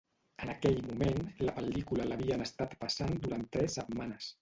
En 0.45 0.51
aquell 0.53 0.79
moment, 0.85 1.21
la 1.49 1.55
pel·lícula 1.59 2.09
l'havien 2.09 2.47
estat 2.49 2.77
passant 2.85 3.17
durant 3.27 3.49
tres 3.59 3.83
setmanes. 3.83 4.37